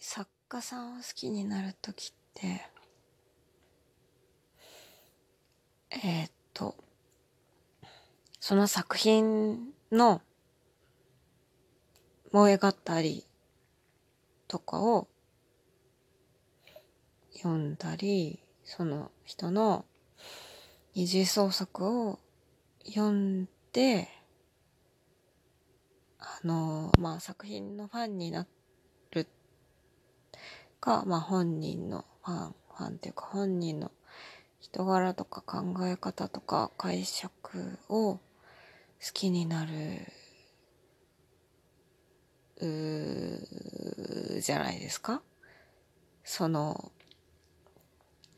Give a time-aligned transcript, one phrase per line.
[0.00, 2.62] 作家さんを好きになる時って
[5.90, 6.76] えー、っと
[8.38, 10.22] その作品の
[12.32, 12.72] 燃え語
[13.02, 13.24] り
[14.46, 15.08] とかを
[17.34, 19.84] 読んだりその人の
[20.94, 22.20] 二次創作を
[22.86, 24.08] 読んで
[26.20, 28.48] あのまあ作品のファンになる
[30.80, 33.90] かまあ本人のファンファンっていうか本人の
[34.60, 38.20] 人柄とか考え方とか解釈を好
[39.12, 39.72] きになる
[42.62, 45.22] うじゃないですか？
[46.24, 46.92] その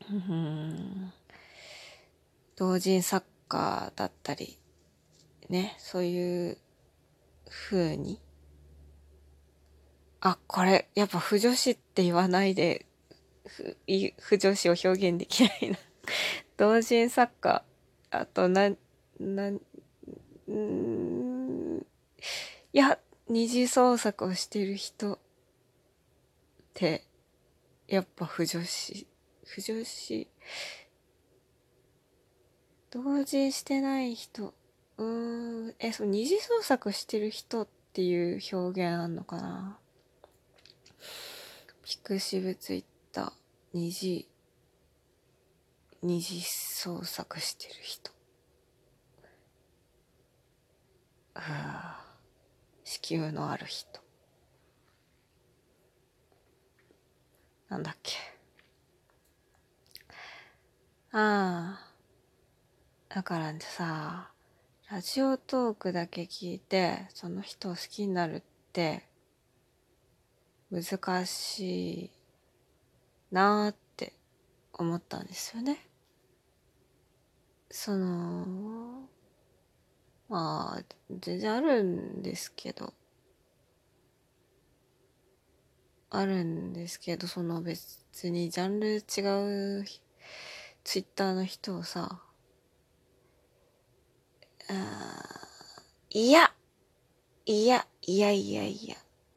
[0.09, 1.11] うん
[2.55, 4.57] 同人作家だったり
[5.49, 6.57] ねそういう
[7.49, 8.19] 風に
[10.25, 12.85] あこれやっぱ不女子って言わないで
[14.21, 15.77] 不女子を表現できないな。
[16.55, 17.61] 同人作家
[18.09, 18.71] あとな
[19.19, 19.59] なん
[22.71, 25.19] いや二次創作をしてる人っ
[26.73, 27.03] て
[27.87, 29.05] やっぱ不女子
[29.45, 30.27] 不女子
[32.91, 34.53] 同時してない人
[34.97, 39.82] うーんえそう二次創作してる人っていう表現あんのかな？
[42.03, 43.31] ピクシブツイッター
[43.73, 44.27] 二次
[46.01, 48.11] 二次創作してる人。
[51.35, 52.05] あ
[52.83, 54.01] 子宮のある人。
[57.69, 58.17] なんだっけ。
[61.13, 64.29] ああだからさ
[64.91, 68.41] ラジオトークだけ聞いてその人を好きになるっ
[68.73, 69.12] て
[70.73, 72.11] 難しい
[73.31, 74.13] なーって
[74.73, 75.77] 思ったんですよね。
[77.69, 79.07] その
[80.29, 80.83] まあ
[81.19, 82.93] 全然あるんですけど
[86.09, 89.85] あるんですけどその別にジャンル違う
[90.83, 92.19] ツイッターの人をさ
[94.69, 95.33] あ
[96.15, 96.53] いや、
[97.47, 98.95] いや、いやいやいや、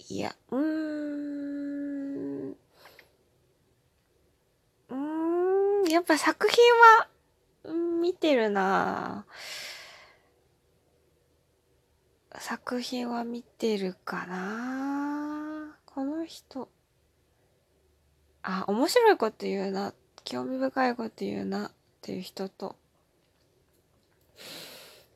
[0.08, 2.56] いや、うーん、
[4.88, 7.08] うん、やっぱ作品は、
[8.00, 9.26] 見てるな
[12.38, 16.68] 作品は見てるかなこの人。
[18.42, 19.92] あ、面白いこと言うな、
[20.24, 22.76] 興味深いこと言うなっていう人と、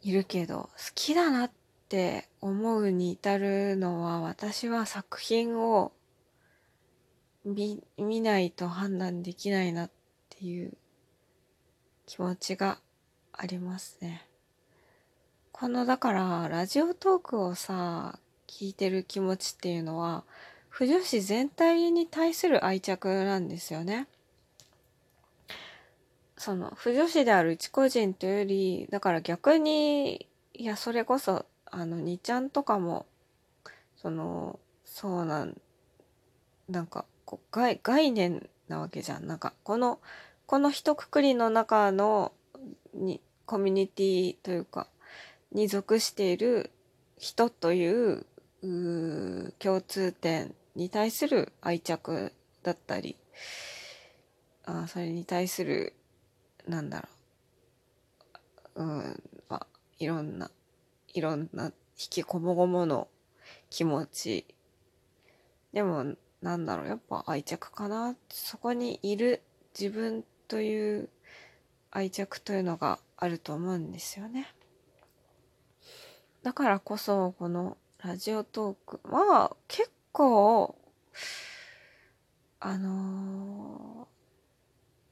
[0.03, 1.60] いるけど、好きだなって
[1.91, 5.91] って思うに至るのは、私は作品を
[7.45, 9.91] 見、見ないと判断できないなっ
[10.29, 10.73] ていう
[12.07, 12.79] 気持ちが
[13.33, 14.25] ありますね。
[15.51, 20.23] この、だから、ラジオトークをさ、聞いてる気持ちっていうのは、
[20.69, 24.07] 不女子全体に対する愛着なんですよね。
[26.39, 33.07] その不女子である一個人というよりだから逆にいやそれこそあの2ちゃんとかも
[33.97, 35.57] そのそうなん
[36.69, 39.27] なんかこう概概念なわけじゃん。
[39.27, 40.01] なんかこの
[40.47, 42.33] この一括りの中の
[42.95, 44.87] にコミュニティというか
[45.53, 46.71] に属している
[47.19, 48.27] 人という
[48.63, 52.33] う共通点に対する愛着
[52.63, 53.17] だったり
[54.65, 55.95] あそれに対する
[56.67, 57.09] なんだろ
[58.77, 59.67] う、うん、まあ、
[59.99, 60.51] いろんな、
[61.13, 63.09] いろんな引きこもごもの
[63.69, 64.47] 気持ち。
[65.73, 68.17] でも、なんだろう、やっぱ愛着かな。
[68.29, 69.43] そこにいる
[69.79, 71.09] 自分という
[71.91, 74.53] 愛着というのがあると思うんですよね。
[76.43, 80.75] だからこそ、このラジオトークは結構、
[82.61, 84.09] あの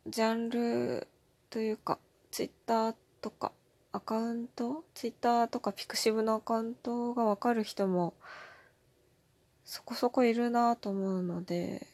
[0.06, 1.08] ー、ジャンル
[1.50, 1.98] というか、
[2.30, 3.52] ツイッターとか
[3.98, 4.84] アカウント？
[4.94, 8.14] ツイッターとかピクシブのアカウントがわかる人も
[9.64, 11.84] そこそこいるなと思うので、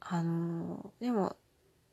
[0.00, 1.36] あの、でも、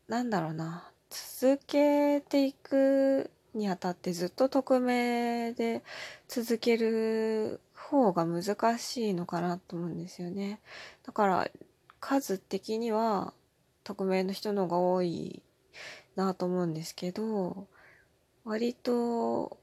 [0.08, 5.84] なんだろうな、続けていくにあたってずっと匿名で
[6.30, 10.62] 続ける方が難しいのかなと思うんですよね。
[11.06, 11.50] だから
[12.00, 13.34] 数的には
[13.84, 15.44] 匿名の人の方が多い
[16.20, 17.68] なと思うんですけど
[18.44, 19.58] 割と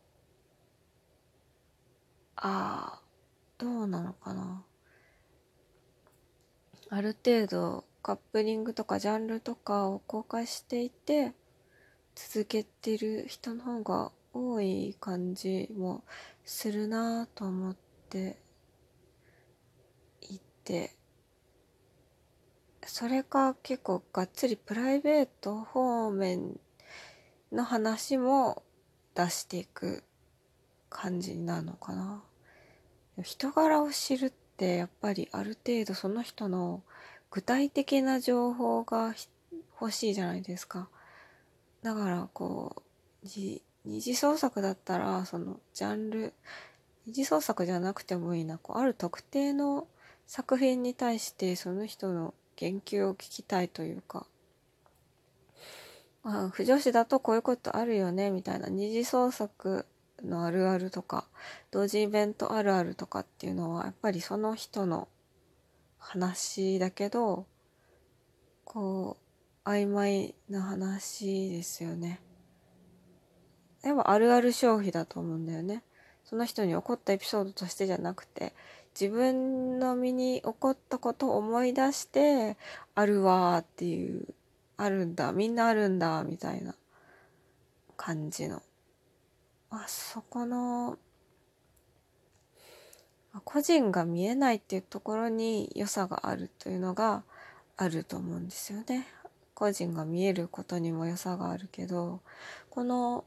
[2.36, 3.00] ああ
[3.58, 4.62] どうなのかな。
[6.88, 11.32] ある程度カップリングとかジャンルとかを公開していて
[12.14, 16.04] 続けてる人の方が多い感じも
[16.44, 17.76] するなと思っ
[18.08, 18.38] て
[20.22, 20.95] いて。
[22.86, 26.58] それか結構がっつりプライベート方面
[27.52, 28.62] の話も
[29.14, 30.04] 出していく
[30.88, 32.22] 感じなのかな。
[33.22, 36.82] 人柄を知るってやっぱりある程度その人の
[37.30, 39.14] 具体的な情報が
[39.80, 40.88] 欲しいじゃないですか。
[41.82, 42.82] だからこ
[43.24, 43.62] う二
[44.00, 46.34] 次創作だったらそのジャンル
[47.06, 48.58] 二次創作じゃなくてもいいな。
[48.58, 49.86] こうある特定の
[50.26, 54.26] 作品に対してその人の言及を聞きたいというか
[56.24, 59.86] あ不女子だとこういうことあるよねみたいな二次創作
[60.24, 61.26] のあるあるとか
[61.70, 65.08] 同時イベントあるあるとかっていうのはやっぱりその人の
[65.98, 67.46] 話だけど
[68.64, 69.16] こ
[69.64, 72.20] う曖昧な話ですよね。
[73.82, 75.82] でもあるある消費だと思うんだよね。
[76.24, 78.52] その人に起こったエピソードとしてじゃなくて
[78.98, 82.56] 自分の身に起こったことを思い出して
[82.94, 84.34] あるわっていう
[84.78, 86.74] あるんだみんなあるんだみたいな
[87.98, 88.62] 感じの
[89.70, 90.98] あそこの
[93.44, 97.22] 個人が見えないっていうところに良さがあるというのが
[97.76, 99.06] あると思うんですよね。
[99.52, 102.20] 個人が見えることにも良さがあるけど
[102.70, 103.24] この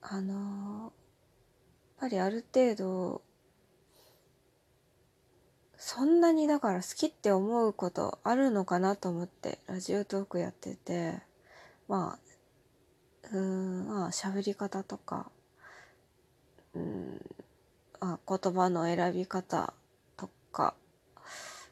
[0.00, 0.34] あの
[0.84, 0.92] やっ
[2.00, 3.22] ぱりある程度
[5.90, 11.26] そんなにだから好きって思うことあるのかなと思ってラジオトークやってて。
[11.88, 12.18] ま
[13.32, 15.30] あうんまあ喋り方とか
[16.74, 17.20] うん
[18.00, 19.72] あ言葉の選び方
[20.18, 20.74] とか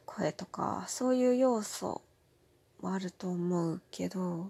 [0.07, 2.01] 声とかそういう要素
[2.81, 4.49] もあると思うけど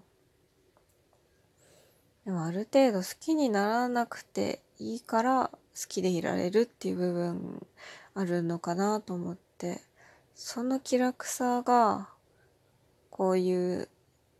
[2.24, 7.66] でもある程度好きにならなくていいから好きでいられるっていう部分
[8.14, 9.47] あるのかなと思って。
[10.34, 12.08] その気楽さが
[13.10, 13.88] こういう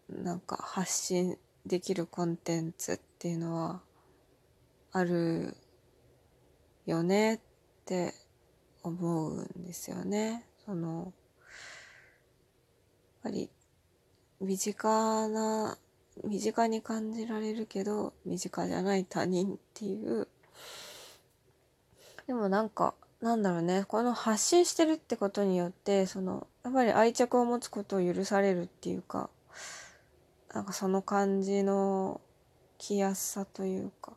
[0.09, 1.37] なんか発信
[1.67, 3.81] できるコンテンツっていうのは
[4.93, 5.56] ある
[6.87, 7.41] よねっ
[7.85, 8.15] て
[8.82, 10.44] 思うんですよね。
[10.65, 11.12] そのやっ
[13.25, 13.50] ぱり
[14.41, 15.76] 身近な
[16.25, 20.29] 身近に感じられるけど身近じゃない他人っていう
[22.26, 23.85] でもなんかなんだろうね。
[23.88, 29.29] この発信してるってことによってそのやっぱり愛着を持つことを許されるっていうか
[30.55, 32.20] なんかその感じの
[32.79, 34.12] 来やすさというか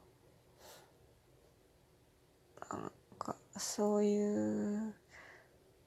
[2.69, 4.93] なんかそういう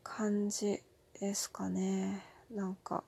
[0.02, 0.82] 感じ
[1.20, 2.24] ですかね。
[2.50, 3.04] なんか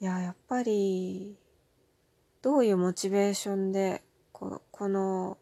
[0.00, 1.36] いややっぱり
[2.42, 5.38] どういうモチベーションでここの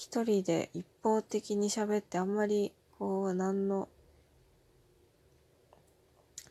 [0.00, 3.88] 一人で一方的に喋ってあんまりこう何の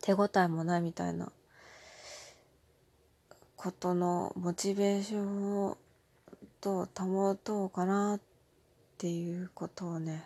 [0.02, 1.32] 手応えもないみたいな
[3.56, 5.78] ことのモチベーションを
[6.60, 8.20] どう保とうかなっ
[8.98, 10.26] ていうことをね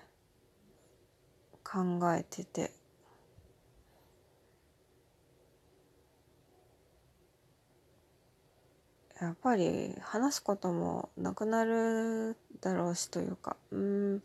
[1.64, 2.72] 考えてて。
[9.22, 14.24] やっぱり話すこともなくなるだろうしというかうん。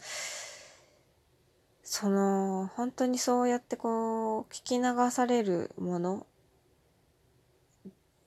[1.89, 6.27] その本当にそうやってこう聞き流されるもの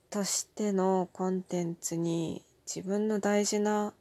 [0.08, 3.92] としてのコンテンツに自分の大事な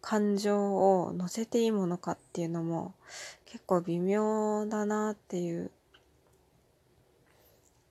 [0.00, 2.94] 感情を乗せていいものかっていうのも
[3.44, 5.70] 結構微妙だなっていう。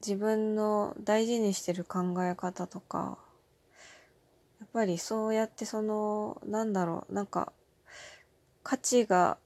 [0.06, 3.18] 自分の大事にしてる考え方とか
[4.74, 7.54] ぱりそうやってそのなんだろうなんか
[8.64, 9.38] 価値が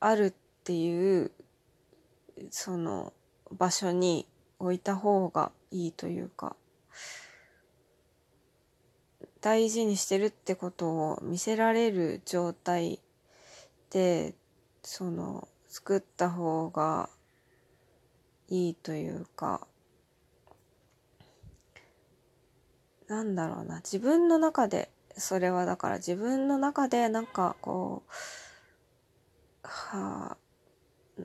[0.00, 1.30] あるっていう
[2.50, 3.12] その
[3.52, 4.26] 場所に
[4.58, 6.56] 置いた方がいいというか
[9.40, 13.00] 大事にしてるってことを見せられる状態
[13.90, 14.34] で
[14.82, 17.08] その作った方が
[18.48, 19.66] いいというか
[23.08, 23.76] なんだろうな。
[23.76, 28.10] 自分の中でそれはだから自分の中でなんかこう
[29.62, 30.36] はあ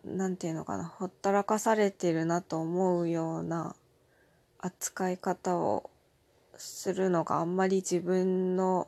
[0.05, 0.85] なんていうのかな。
[0.85, 3.75] ほったらかされてるなと思うような
[4.59, 5.89] 扱い方を
[6.57, 8.87] するのがあんまり自分の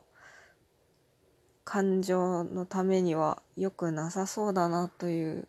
[1.64, 5.48] 感情のためには良くなさそうだなという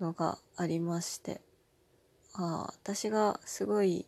[0.00, 1.40] のがありまして。
[2.34, 4.06] ああ私がすごい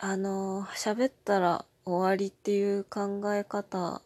[0.00, 4.00] あの喋ったら終わりっていう考え方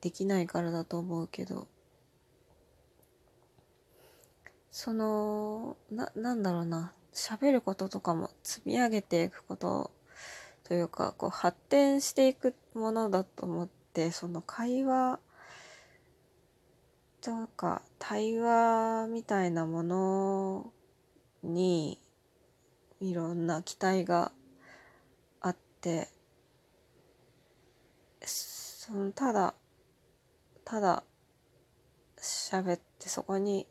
[0.00, 1.66] できないからだと思うけど。
[4.70, 6.92] そのななんだろうな。
[7.12, 9.90] 喋ることとかも積み上げていくこと
[10.64, 15.18] というかこう発展していくものだと思ってその会話
[17.20, 20.72] とか対話みたいなもの
[21.42, 21.98] に
[23.00, 24.32] いろんな期待が
[25.82, 26.08] って
[28.20, 29.54] そのただ
[30.64, 31.02] ただ
[32.16, 33.66] 喋ってそこに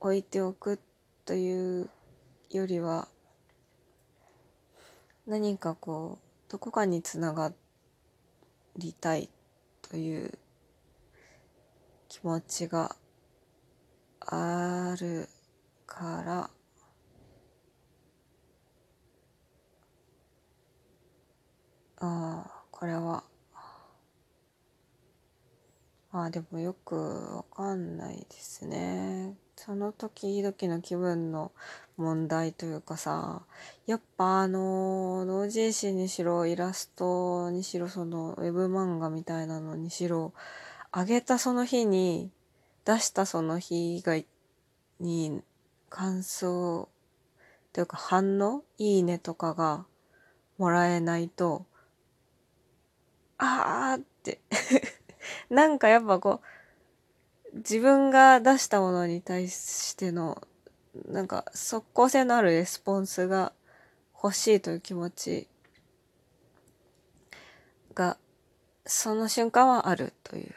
[0.00, 0.80] 置いておく
[1.24, 1.88] という
[2.50, 3.06] よりは
[5.28, 7.52] 何かこうどこかにつなが
[8.76, 9.28] りたい
[9.82, 10.36] という
[12.08, 12.96] 気持ちが
[14.20, 15.28] ある
[15.86, 16.50] から
[22.00, 23.24] ああこれは
[26.10, 26.96] まあでもよく
[27.36, 29.36] わかんないですね。
[29.56, 31.52] その時々の気分の
[31.98, 33.42] 問題というかさ、
[33.86, 40.32] やっぱあの、同人誌にしろ、イラストにしろ、その、ウェブ漫画みたいなのにしろ、
[40.92, 42.30] あげたその日に、
[42.86, 44.18] 出したその日が、
[45.00, 45.42] に、
[45.90, 46.88] 感想、
[47.74, 49.84] というか反応いいねとかが
[50.56, 51.66] もらえないと、
[53.38, 54.40] あーって
[55.48, 56.40] なんかやっぱこ
[57.54, 60.46] う、自分が出したものに対しての、
[61.06, 63.52] なんか即効性のあるレスポンスが
[64.22, 65.48] 欲しいという気持ち
[67.94, 68.18] が、
[68.84, 70.54] その瞬間はあるという。